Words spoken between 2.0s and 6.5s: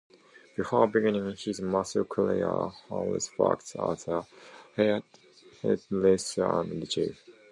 career, Holmes worked as a hairdresser